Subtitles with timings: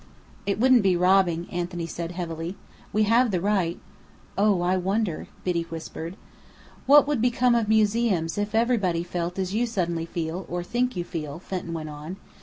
[0.47, 2.57] "It wouldn't be robbing," Anthony said, heavily,
[2.91, 3.79] "we have the right"
[4.35, 6.17] "Oh, I wonder?" Biddy whispered.
[6.87, 11.03] "What would become of museums if everybody felt as you suddenly feel or think you
[11.03, 12.17] feel?" Fenton went on.